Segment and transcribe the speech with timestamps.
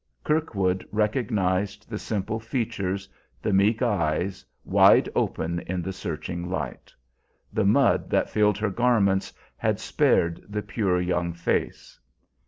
[0.23, 3.07] Kirkwood recognized the simple features,
[3.39, 6.91] the meek eyes, wide open in the searching light.
[7.53, 11.99] The mud that filled her garments had spared the pure young face.